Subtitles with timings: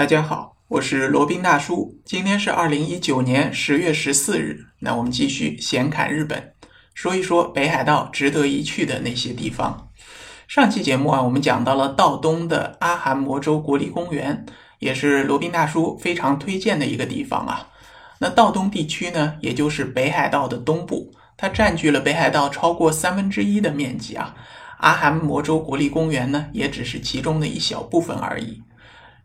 [0.00, 2.00] 大家好，我是罗宾大叔。
[2.06, 6.54] 今天是二零一九年十月十四日，那我们继续闲侃日本，
[6.94, 9.90] 说一说北海道值得一去的那些地方。
[10.48, 14.46] 上期节目啊，我们讲到了道东的阿寒魔州国立公园，
[14.78, 17.68] 也是罗宾大叔非常推荐的一个地方啊。
[18.20, 24.34] 那道东地区呢，也就是北海道的东部，它占据了北海道超过三分之一的面积啊。
[24.78, 28.62] 阿寒魔州国立公园呢，也只是其中的一小部分而已。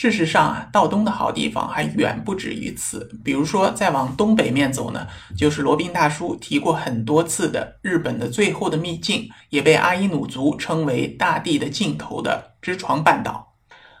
[0.00, 3.10] 事实上啊，道东的好地方还远不止于此。
[3.24, 13.56] 比如说，再往东北面走呢，就是罗宾大叔提过很多次的日本的最后的秘境，也被阿伊努族称为大地的尽头的知床半岛。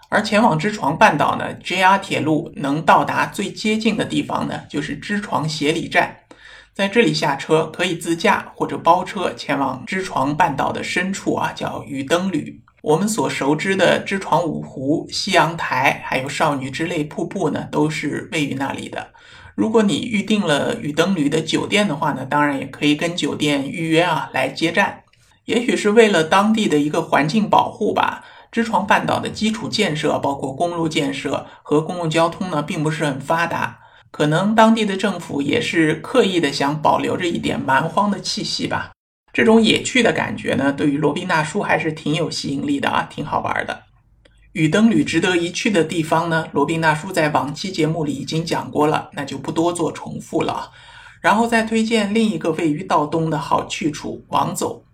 [0.08, 6.16] 而前往知床半岛呢，JR 铁路能到达最接近的地方呢，就是知床协里站，
[6.72, 12.62] 在这里下车可以自驾或者包车前往知床半岛的深处啊，叫雨登旅。
[12.88, 19.08] 我们所熟知的知床五湖、西阳台，还有少女之泪瀑布呢，都是位于那里的。
[19.54, 25.02] 如果你预定了雨登旅的酒店的话呢，当然也可以跟酒店预约啊来接站。
[25.44, 33.80] 也许是为了当地的一个环境保护吧，知床半岛的基础建设，包括公路建设和公共交通呢，并不是很发达。
[34.10, 38.92] 可能当地的政府也是刻意的想保留着一点蛮荒的气息吧。
[39.38, 43.84] 这种野趣的感觉呢，对于罗宾大叔还是挺有吸引力的啊，挺好玩的。
[44.50, 50.72] 雨灯旅值得一去的地方呢，罗宾大叔在往期节目里已经讲过了，那就不多做重复了。
[51.20, 54.84] 然后再推荐另一个位于道东的好去处——王走。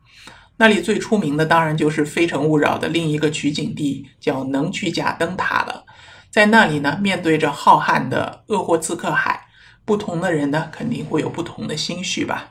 [0.58, 5.86] 那里最出名的当然就是《非诚勿扰》的另一个取景地，叫能去甲灯塔了。
[6.31, 9.47] 在那里呢，面对着浩瀚的鄂霍次克海，
[9.86, 12.51] 不同的人呢，肯定会有不同的心绪吧。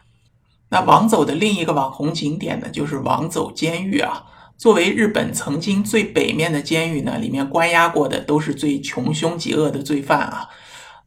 [0.73, 4.23] 那王走的另一个网红景点呢，就是王走监狱啊。
[4.57, 10.49] 作为日本曾经最北面的监狱呢，里面关押过的都是最穷凶极恶的罪犯啊。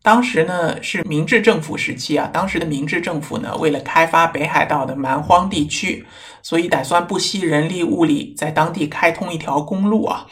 [0.04, 6.06] 当时呢是明治政府时期啊，当时的明治政府呢，为了开发北海道的蛮荒地区，
[6.42, 10.26] 所以打算不惜人力物力，在当地开通一条公路啊。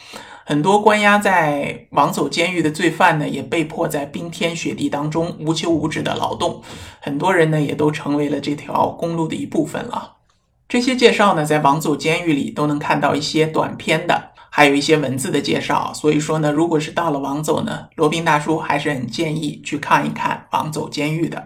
[0.47, 6.61] 很多关押在王走监狱的罪犯呢，也被迫在冰天雪地当中无休无止的劳动。
[7.01, 10.17] 很多人呢，也都成为了这条公路的一部分了。
[10.69, 15.91] 这些介绍呢，在王走监狱里都能看到一些短篇的，还有一些文字的介绍。
[15.95, 21.43] 所以说呢，如果是到了王走呢，罗宾大叔还是很建议去看一看王走监狱的。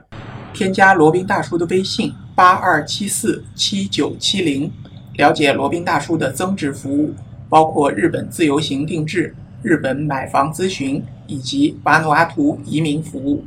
[0.53, 4.69] 添加罗宾大叔的微信八二七四七九七零，
[5.13, 7.13] 了解罗宾大叔的增值服务。
[7.49, 13.43] 包括日本自由行定制、日本买房咨询以及瓦努阿图移民服务。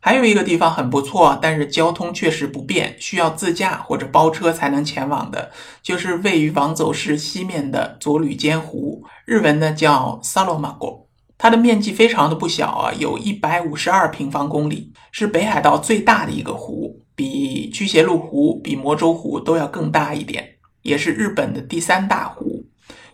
[0.00, 5.50] 还有一个地方很不错，但是交通确实不便，需要自驾或者包车才能前往的，
[5.82, 11.08] 就是位于王走市西面的佐吕间湖，日文呢叫萨罗马国。
[11.38, 20.48] 它的面积非常的不小啊，有一百五十二平方公里，是北海道最大的一个湖，比驱邪路湖、比魔州湖都要更大一点，
[20.82, 22.64] 也是日本的第三大湖。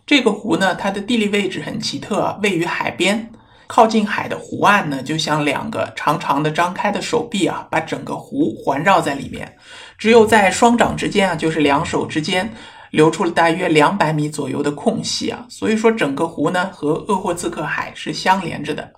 [0.04, 3.30] 这个湖呢，它的地理位置很奇特，位于海边，
[3.66, 9.56] 靠近海的湖岸呢，就像两个长长的张开的手臂啊，把整个湖环绕在里面。
[9.96, 12.52] 只有在双掌之间啊，就是两手之间，
[12.90, 15.46] 留出了大约两百米左右的空隙啊。
[15.48, 18.92] 所以说，整个湖呢和鄂霍次克海是相连着的。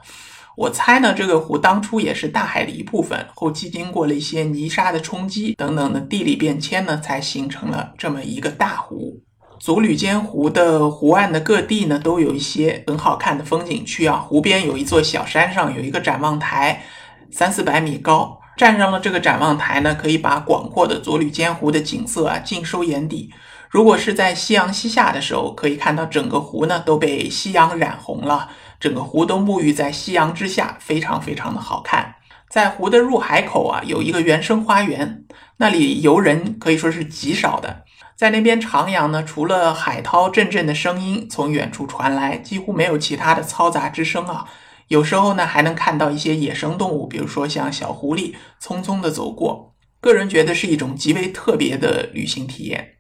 [0.56, 9.20] 我猜呢，这个湖当初也是大海的一部分，后期经过了一些泥沙的冲击等等的地理变迁呢，才形成了这么一个大湖。
[9.64, 14.18] 佐吕间湖的湖岸的各地呢，都有一些很好看的风景区啊。
[14.18, 16.82] 湖边有一座小山上有一个展望台，
[17.30, 18.42] 三四百米高。
[18.58, 23.30] 站上了这个展望台呢，可以把广阔的左吕间湖的景色啊尽收眼底。
[23.70, 32.16] 如果是在夕阳西下的时候，可以看到整个湖呢都被夕阳染红了，整个湖都沐浴在夕阳之下，非常非常的好看。
[32.50, 35.24] 在湖的入海口啊，有一个原生花园，
[35.56, 37.83] 那里游人可以说是极少的。
[38.16, 44.46] 在那边徜徉呢，除了海涛阵阵的声音从远处传来，几乎没有其他的嘈杂之声啊。
[44.88, 49.74] 有时候呢，还能看到一些野生动物，比如说像小狐狸匆匆的走过。
[50.00, 52.96] 个人觉得是一种极为特别的旅行体验。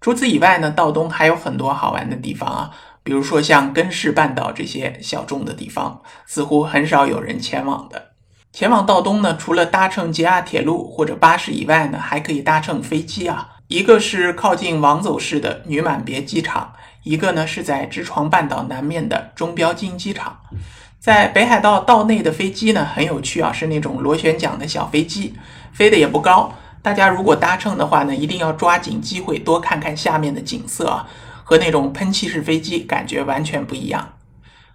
[0.00, 2.70] 除此以外呢，道东还有很多好玩的地方啊，
[3.02, 8.14] 比如说像根室半岛这些小众的地方，似乎很少有人前往的。
[8.52, 13.55] 前往道东呢，除了搭乘 JR 铁路或者巴士以外呢，还可以搭乘飞机啊。
[13.68, 20.40] 一个是靠近王走市的女满别机场，一个呢是在知床半岛南面的中标金机场。
[21.00, 25.34] 在北海道道内的飞机呢很有趣啊，是那种螺旋桨的小飞机，
[25.72, 26.52] 飞得也不高。
[26.80, 31.08] 大家如果搭乘的话呢，一定要抓紧机会多看看下面的景色啊，
[31.42, 34.14] 和那种喷气式飞机感觉完全不一样。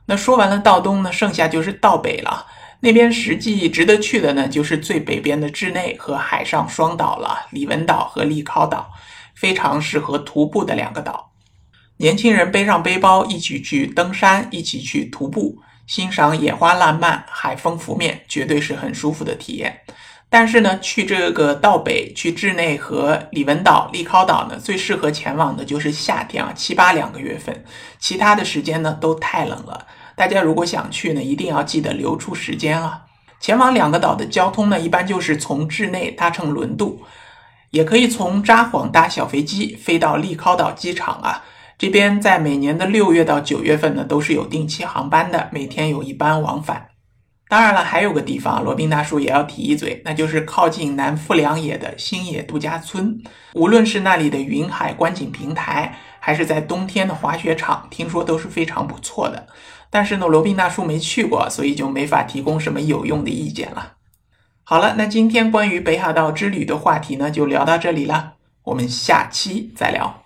[0.08, 2.46] 那说完了道东呢，剩下就是道北了。
[2.84, 8.92] 那边实际值得去的呢，就是最北边的稚内和海上双岛了，李文岛和利考岛，
[9.36, 11.32] 非常适合徒步的两个岛。
[11.98, 19.82] 年轻人背上背包，一起去登山，一起去徒步，欣赏野花烂漫、海风拂面，绝对是很舒服的体验。
[20.28, 27.64] 但是呢，去这个道北、去稚内和李文岛、利考岛呢，最适合前往的就是夏天啊，七八两个月份，
[28.00, 29.86] 其他的时间呢都太冷了。
[30.22, 33.02] 大家如果想去呢，一定要记得留出时间啊。
[33.40, 37.02] 前往两个岛的交通呢，一般就是从稚内搭乘轮渡，
[37.72, 41.44] 也可以从札幌搭小飞机飞到利考岛机场啊。
[41.80, 46.90] 这边在每年的六月到九月份呢，都是有定期航班的，每天有一班往返。
[47.50, 53.20] 当然了，还有个地方，罗宾大叔也要提一嘴，那就是靠近南富良野的星野度假村。
[53.56, 59.48] 无论是那里的云海观景平台，还是在冬天的滑雪场，听说都是非常不错的。
[59.90, 63.94] 但是呢，罗宾大叔没去过，所以就没法提供什么有用的意见了。
[64.64, 68.36] 好了，那今天关于北海道之旅的话题呢，就聊到这里了，
[68.66, 70.24] 我们下期再聊。